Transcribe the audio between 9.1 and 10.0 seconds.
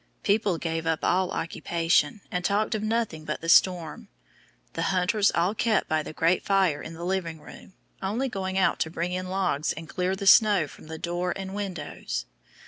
in logs and